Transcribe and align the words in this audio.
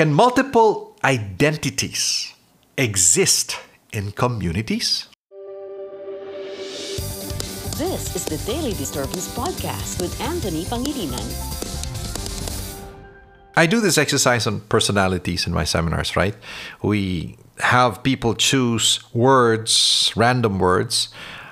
Can 0.00 0.14
multiple 0.14 0.96
identities 1.04 2.32
exist 2.78 3.58
in 3.92 4.12
communities? 4.12 5.10
This 7.76 8.16
is 8.16 8.24
the 8.24 8.40
Daily 8.50 8.72
Disturbance 8.72 9.28
Podcast 9.36 10.00
with 10.00 10.18
Anthony 10.22 10.64
Pangilinan. 10.64 11.28
I 13.54 13.66
do 13.66 13.82
this 13.82 13.98
exercise 13.98 14.46
on 14.46 14.60
personalities 14.70 15.46
in 15.46 15.52
my 15.52 15.64
seminars, 15.64 16.16
right? 16.16 16.34
We 16.80 17.36
have 17.58 18.02
people 18.02 18.32
choose 18.34 19.00
words, 19.12 20.14
random 20.16 20.58
words, 20.58 21.10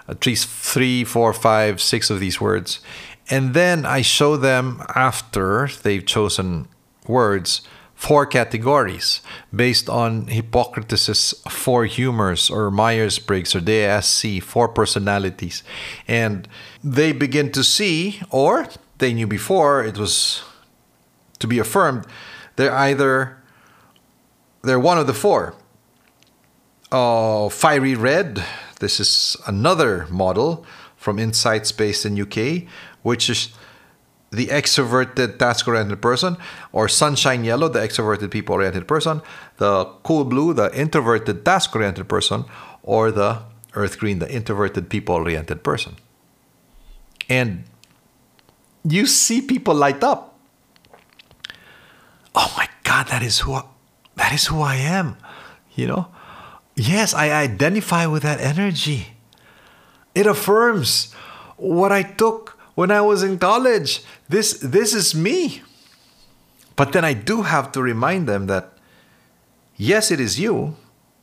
at 0.09 0.25
least 0.25 0.49
three, 0.49 1.05
four, 1.05 1.35
five, 1.35 1.83
six 1.83 2.09
of 2.09 2.19
these 2.19 2.41
words. 2.41 2.81
And 3.29 3.53
then 3.53 3.85
I 3.85 4.01
show 4.01 4.39
them 4.39 4.81
after 4.95 5.69
they've 5.83 6.07
chosen 6.07 6.69
words 7.07 7.61
four 7.99 8.25
categories 8.25 9.21
based 9.53 9.89
on 9.91 10.29
Hippocrates' 10.29 11.35
four 11.51 11.85
humors 11.85 12.49
or 12.49 12.71
Myers 12.71 13.19
Briggs 13.19 13.57
or 13.57 13.61
DISC, 13.61 14.41
four 14.41 14.69
personalities. 14.69 15.65
And 16.07 16.47
they 16.85 17.11
begin 17.11 17.51
to 17.53 17.65
see, 17.65 18.21
or 18.31 18.69
they 18.99 19.13
knew 19.13 19.27
before 19.27 19.83
it 19.83 19.99
was 19.99 20.43
to 21.41 21.49
be 21.49 21.59
affirmed, 21.59 22.07
they're 22.55 22.73
either 22.73 23.37
they're 24.63 24.79
one 24.79 24.99
of 24.99 25.09
the 25.09 25.15
four. 25.15 25.55
Uh, 26.93 27.49
fiery 27.49 27.97
red. 27.97 28.45
This 28.79 29.01
is 29.01 29.37
another 29.45 30.07
model 30.09 30.65
from 30.97 31.19
Insights 31.19 31.73
based 31.73 32.07
in 32.07 32.21
UK, 32.21 32.63
which 33.03 33.29
is 33.29 33.49
the 34.31 34.49
extroverted 34.49 35.39
task-oriented 35.39 36.03
person, 36.03 36.37
or 36.73 36.89
sunshine 36.89 37.45
yellow, 37.45 37.69
the 37.69 37.79
extroverted 37.79 38.31
people-oriented 38.31 38.87
person, 38.87 39.23
the 39.57 39.85
cool 40.03 40.25
blue, 40.25 40.53
the 40.53 40.71
introverted 40.79 41.45
task-oriented 41.45 42.09
person, 42.09 42.45
or 42.83 43.11
the 43.11 43.41
earth 43.75 43.99
green, 43.99 44.19
the 44.19 44.31
introverted 44.31 44.91
people-oriented 44.91 45.63
person. 45.63 45.97
And 47.29 47.65
you 48.85 49.07
see 49.07 49.41
people 49.41 49.75
light 49.75 50.03
up. 50.03 50.39
Oh 52.35 52.53
my 52.57 52.69
God, 52.85 53.09
that 53.09 53.23
is 53.23 53.41
who 53.41 53.55
I, 53.55 53.65
that 54.17 54.33
is 54.33 54.47
who 54.47 54.61
I 54.61 54.77
am. 54.77 55.17
You 55.75 55.87
know, 55.87 56.09
yes, 56.75 57.13
I 57.13 57.31
identify 57.31 58.07
with 58.07 58.23
that 58.23 58.41
energy. 58.41 59.09
It 60.15 60.27
affirms 60.27 61.13
what 61.57 61.93
I 61.93 62.03
took 62.03 62.48
when 62.79 62.93
I 62.93 63.01
was 63.01 63.25
in 63.25 63.41
college. 63.41 64.05
This 64.29 64.53
this 64.63 64.95
is 64.95 65.13
me. 65.13 65.63
But 66.77 66.93
then 66.93 67.05
I 67.05 67.13
do 67.13 67.43
have 67.43 67.73
to 67.73 67.83
remind 67.83 68.29
them 68.29 68.47
that 68.47 68.79
yes, 69.77 70.13
it 70.13 70.21
is 70.21 70.39
you, 70.39 70.77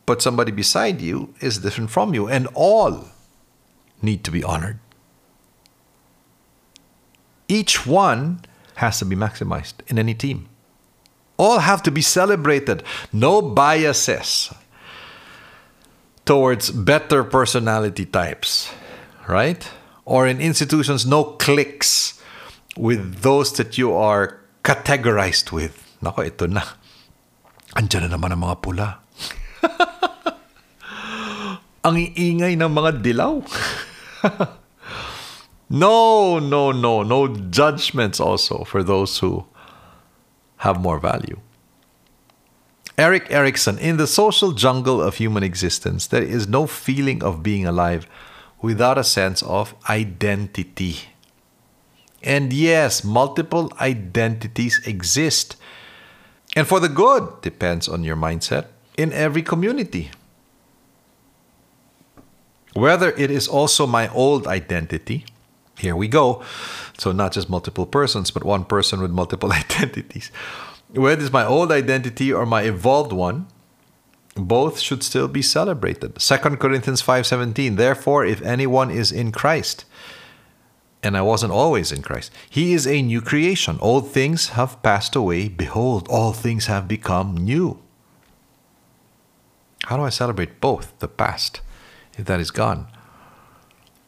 but 0.05 0.21
somebody 0.21 0.51
beside 0.51 0.99
you 0.99 1.33
is 1.39 1.59
different 1.59 1.91
from 1.91 2.13
you 2.13 2.27
and 2.27 2.49
all 2.53 3.07
need 4.01 4.25
to 4.25 4.31
be 4.31 4.43
honored. 4.43 4.79
Each 7.47 7.87
one 7.87 8.41
has 8.83 8.99
to 8.99 9.05
be 9.05 9.15
maximized 9.15 9.79
in 9.87 9.97
any 9.97 10.13
team. 10.13 10.49
All 11.37 11.59
have 11.59 11.81
to 11.83 11.91
be 11.91 12.01
celebrated. 12.01 12.83
No 13.13 13.41
biases 13.41 14.51
towards 16.25 16.71
better 16.71 17.23
personality 17.23 18.03
types, 18.03 18.73
right? 19.25 19.63
Or 20.05 20.29
in 20.29 20.39
institutions, 20.39 21.05
no 21.05 21.35
cliques 21.41 22.21
with 22.77 23.21
those 23.21 23.53
that 23.57 23.77
you 23.77 23.93
are 23.93 24.37
categorized 24.63 25.51
with. 25.51 25.81
Nako, 26.01 26.25
ito 26.25 26.45
na. 26.45 26.61
Andiyan 27.73 28.07
na 28.07 28.09
naman 28.13 28.37
ang 28.37 28.41
mga 28.45 28.57
pula. 28.61 29.01
ang 31.87 31.97
iingay 31.97 32.53
ng 32.53 32.69
mga 32.69 33.01
dilaw. 33.01 33.41
no, 35.69 36.37
no, 36.37 36.69
no. 36.69 37.01
No 37.01 37.19
judgments 37.27 38.21
also 38.21 38.63
for 38.63 38.85
those 38.85 39.17
who 39.19 39.49
have 40.61 40.77
more 40.77 41.01
value. 41.01 41.41
Erik 42.97 43.29
Erikson, 43.29 43.77
in 43.77 43.97
the 43.97 44.07
social 44.07 44.53
jungle 44.53 45.01
of 45.01 45.17
human 45.17 45.43
existence, 45.43 46.07
there 46.07 46.23
is 46.23 46.47
no 46.47 46.65
feeling 46.65 47.21
of 47.23 47.43
being 47.43 47.67
alive 47.67 48.07
without 48.61 48.97
a 48.97 49.03
sense 49.03 49.41
of 49.43 49.75
identity. 49.89 50.97
And 52.23 52.51
yes, 52.51 53.03
multiple 53.03 53.71
identities 53.79 54.81
exist. 54.85 55.55
And 56.55 56.67
for 56.67 56.79
the 56.79 56.89
good, 56.89 57.41
depends 57.41 57.87
on 57.87 58.03
your 58.03 58.15
mindset, 58.15 58.67
in 58.97 59.13
every 59.13 59.43
community. 59.43 60.09
Whether 62.73 63.11
it 63.11 63.31
is 63.31 63.47
also 63.47 63.85
my 63.85 64.09
old 64.09 64.47
identity, 64.47 65.25
here 65.77 65.95
we 65.95 66.07
go. 66.07 66.43
So, 66.97 67.11
not 67.11 67.33
just 67.33 67.49
multiple 67.49 67.85
persons, 67.85 68.31
but 68.31 68.43
one 68.43 68.65
person 68.65 69.01
with 69.01 69.11
multiple 69.11 69.51
identities. 69.63 70.31
Whether 70.89 71.23
it's 71.23 71.33
my 71.33 71.45
old 71.45 71.71
identity 71.71 72.31
or 72.33 72.45
my 72.45 72.63
evolved 72.63 73.11
one, 73.11 73.47
both 74.35 74.79
should 74.79 75.01
still 75.01 75.27
be 75.27 75.41
celebrated. 75.41 76.19
2 76.19 76.57
Corinthians 76.57 77.01
5:17 77.01 77.77
Therefore 77.77 78.25
if 78.25 78.41
anyone 78.41 78.91
is 78.91 79.11
in 79.11 79.31
Christ 79.31 79.85
and 81.01 81.15
I 81.15 81.21
wasn't 81.21 81.53
always 81.53 81.91
in 81.91 82.01
Christ 82.01 82.31
he 82.49 82.73
is 82.73 82.85
a 82.85 83.01
new 83.01 83.21
creation. 83.21 83.77
Old 83.81 84.11
things 84.11 84.49
have 84.49 84.81
passed 84.83 85.15
away. 85.15 85.47
Behold 85.47 86.07
all 86.09 86.33
things 86.33 86.65
have 86.65 86.87
become 86.87 87.37
new. 87.37 87.79
How 89.85 89.97
do 89.97 90.03
I 90.03 90.09
celebrate 90.09 90.59
both 90.59 90.97
the 90.99 91.07
past 91.07 91.61
if 92.17 92.25
that 92.25 92.39
is 92.39 92.51
gone? 92.51 92.87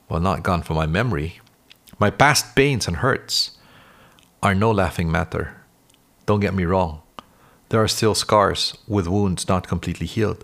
Well 0.10 0.20
not 0.20 0.44
gone 0.44 0.62
from 0.62 0.76
my 0.76 0.88
memory. 0.88 1.40
My 2.00 2.10
past 2.10 2.54
pains 2.54 2.88
and 2.88 2.98
hurts 2.98 3.58
are 4.44 4.54
no 4.54 4.72
laughing 4.72 5.10
matter. 5.10 5.64
Don't 6.26 6.42
get 6.42 6.54
me 6.54 6.66
wrong 6.66 7.02
there 7.70 7.82
are 7.82 7.88
still 7.88 8.16
scars 8.16 8.78
with 8.88 9.08
wounds 9.08 9.48
not 9.48 9.68
completely 9.68 10.08
healed, 10.08 10.44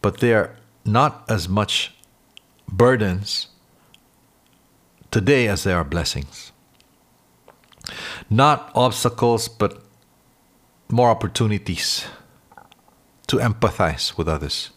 but 0.00 0.18
they 0.18 0.32
are 0.32 0.56
not 0.84 1.24
as 1.28 1.48
much 1.48 1.94
burdens 2.68 3.48
today 5.10 5.46
as 5.46 5.64
they 5.64 5.72
are 5.72 5.84
blessings. 5.84 6.52
Not 8.30 8.70
obstacles, 8.74 9.48
but 9.48 9.82
more 10.88 11.10
opportunities 11.10 12.06
to 13.26 13.36
empathize 13.36 14.16
with 14.16 14.28
others. 14.28 14.70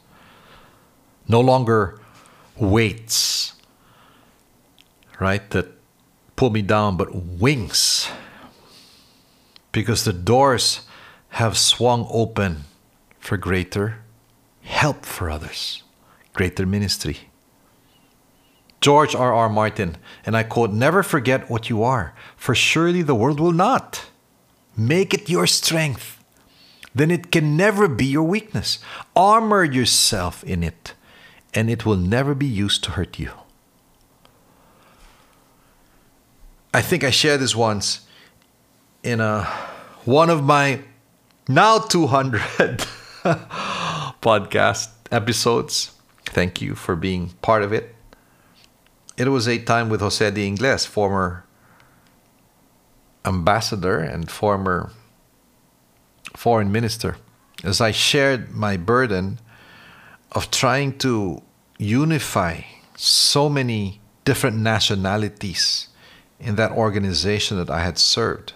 No 1.27 1.39
longer 1.39 1.99
weights, 2.57 3.53
right, 5.19 5.49
that 5.51 5.67
pull 6.35 6.49
me 6.49 6.61
down, 6.61 6.97
but 6.97 7.13
wings. 7.13 8.09
Because 9.71 10.05
the 10.05 10.13
doors 10.13 10.81
have 11.35 11.57
swung 11.57 12.07
open 12.11 12.63
for 13.19 13.35
greater 13.35 13.97
help 14.61 15.05
for 15.05 15.29
others, 15.29 15.83
greater 16.33 16.65
ministry. 16.65 17.17
George 18.79 19.13
R. 19.13 19.33
R. 19.33 19.49
Martin, 19.49 19.97
and 20.25 20.37
I 20.37 20.43
quote, 20.43 20.71
Never 20.71 21.03
forget 21.03 21.49
what 21.49 21.69
you 21.69 21.83
are, 21.83 22.13
for 22.37 22.55
surely 22.55 23.01
the 23.01 23.15
world 23.15 23.41
will 23.41 23.51
not. 23.51 24.05
Make 24.77 25.13
it 25.13 25.29
your 25.29 25.45
strength. 25.45 26.23
Then 26.93 27.11
it 27.11 27.33
can 27.33 27.57
never 27.57 27.89
be 27.89 28.05
your 28.05 28.23
weakness. 28.23 28.79
Armor 29.13 29.65
yourself 29.65 30.41
in 30.45 30.63
it, 30.63 30.93
and 31.53 31.69
it 31.69 31.85
will 31.85 31.97
never 31.97 32.33
be 32.33 32.45
used 32.45 32.81
to 32.85 32.91
hurt 32.91 33.19
you. 33.19 33.31
I 36.73 36.81
think 36.81 37.03
I 37.03 37.09
shared 37.09 37.41
this 37.41 37.57
once 37.57 38.07
in 39.03 39.19
a 39.19 39.43
one 40.05 40.29
of 40.29 40.41
my 40.41 40.79
now 41.47 41.77
200 41.77 42.41
podcast 44.21 44.89
episodes. 45.11 45.91
Thank 46.25 46.61
you 46.61 46.75
for 46.75 46.95
being 46.95 47.29
part 47.41 47.61
of 47.61 47.71
it. 47.71 47.95
It 49.17 49.27
was 49.29 49.47
a 49.47 49.59
time 49.59 49.89
with 49.89 50.01
Jose 50.01 50.31
de 50.31 50.47
Ingles, 50.47 50.85
former 50.85 51.45
ambassador 53.23 53.99
and 53.99 54.29
former 54.29 54.91
foreign 56.35 56.71
minister, 56.71 57.17
as 57.63 57.79
I 57.79 57.91
shared 57.91 58.51
my 58.51 58.75
burden 58.75 59.39
of 60.31 60.51
trying 60.51 60.97
to 60.99 61.41
unify 61.77 62.61
so 62.95 63.49
many 63.49 64.01
different 64.25 64.57
nationalities 64.57 65.89
in 66.39 66.55
that 66.55 66.71
organization 66.71 67.57
that 67.57 67.69
I 67.69 67.81
had 67.83 67.97
served 67.97 68.53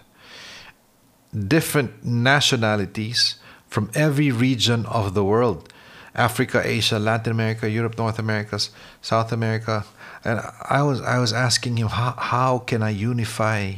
different 1.34 2.04
nationalities 2.04 3.36
from 3.68 3.92
every 3.94 4.32
region 4.32 4.86
of 4.86 5.14
the 5.14 5.24
world 5.24 5.72
Africa, 6.16 6.62
Asia, 6.66 7.00
Latin 7.00 7.32
America, 7.32 7.70
Europe, 7.70 7.98
North 7.98 8.20
America, 8.20 8.60
South 9.02 9.32
America. 9.32 9.86
And 10.26 10.42
I 10.68 10.82
was, 10.82 11.02
I 11.02 11.20
was 11.20 11.32
asking 11.32 11.78
him, 11.78 11.88
how, 11.88 12.12
how 12.18 12.58
can 12.60 12.84
I 12.84 12.90
unify 12.90 13.74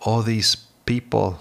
all 0.00 0.22
these 0.22 0.56
people 0.84 1.38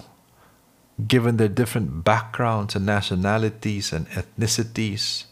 given 1.07 1.37
their 1.37 1.49
different 1.49 2.03
backgrounds 2.03 2.75
and 2.75 2.85
nationalities 2.85 3.91
and 3.91 4.07
ethnicities, 4.09 5.25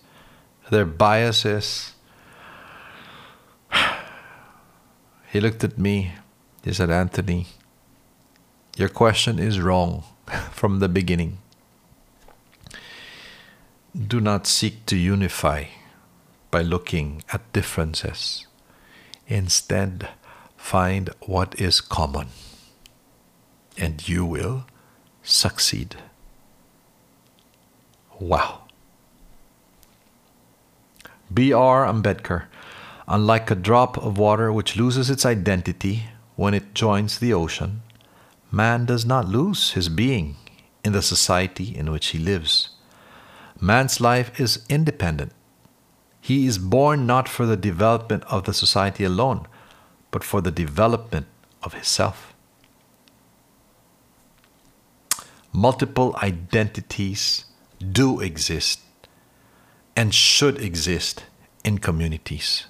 their 0.69 0.86
biases. 0.86 1.94
He 5.31 5.40
looked 5.40 5.63
at 5.63 5.78
me. 5.78 6.12
He 6.62 6.74
said, 6.74 6.90
Anthony, 6.90 7.48
your 8.78 8.90
question 8.90 9.40
is 9.40 9.60
wrong 9.60 10.04
from 10.52 10.80
the 10.80 10.90
beginning. 10.90 11.40
Do 13.96 14.22
not 14.22 14.48
seek 14.48 14.86
to 14.86 14.96
unify 14.96 15.66
by 16.50 16.62
looking 16.62 17.24
at 17.34 17.52
differences. 17.54 18.48
Instead, 19.28 20.10
find 20.56 21.10
what 21.22 21.60
is 21.60 21.82
common, 21.82 22.28
and 23.78 24.08
you 24.08 24.26
will 24.26 24.66
succeed. 25.24 25.98
Wow. 28.20 28.62
B.R. 31.34 31.86
Ambedkar 31.86 32.44
Unlike 33.08 33.52
a 33.52 33.56
drop 33.56 33.98
of 33.98 34.18
water 34.18 34.54
which 34.54 34.78
loses 34.78 35.10
its 35.10 35.26
identity 35.26 36.04
when 36.38 36.54
it 36.54 36.74
joins 36.74 37.20
the 37.20 37.34
ocean, 37.34 37.82
man 38.51 38.86
does 38.86 39.06
not 39.06 39.27
lose 39.27 39.71
his 39.71 39.89
being 39.89 40.36
in 40.83 40.92
the 40.94 41.01
society 41.01 41.75
in 41.75 41.92
which 41.92 42.07
he 42.07 42.19
lives. 42.19 42.69
Man's 43.59 44.01
life 44.01 44.39
is 44.39 44.65
independent. 44.69 45.31
He 46.19 46.45
is 46.45 46.57
born 46.57 47.07
not 47.07 47.30
for 47.30 47.45
the 47.45 47.57
development 47.57 48.24
of 48.25 48.44
the 48.44 48.53
society 48.53 49.03
alone, 49.03 49.48
but 50.12 50.24
for 50.24 50.42
the 50.42 50.51
development 50.51 51.27
of 51.63 51.74
himself. 51.74 52.33
Multiple 55.53 56.15
identities 56.21 57.45
do 57.92 58.19
exist 58.19 58.81
and 59.95 60.13
should 60.13 60.59
exist 60.62 61.25
in 61.63 61.77
communities. 61.77 62.65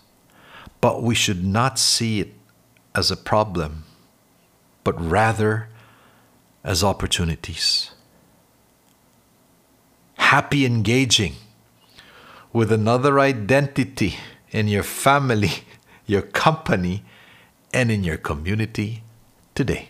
But 0.80 1.04
we 1.04 1.14
should 1.14 1.44
not 1.44 1.78
see 1.78 2.20
it 2.20 2.34
as 2.96 3.12
a 3.12 3.18
problem, 3.18 3.84
but 4.84 5.00
rather 5.00 5.68
as 6.64 6.84
opportunities. 6.84 7.92
Happy 10.16 10.66
engaging 10.66 11.36
with 12.54 12.72
another 12.72 13.20
identity 13.20 14.16
in 14.52 14.68
your 14.68 14.84
family, 14.84 15.52
your 16.06 16.22
company, 16.22 17.04
and 17.74 17.92
in 17.92 18.04
your 18.04 18.18
community 18.18 19.04
today. 19.56 19.90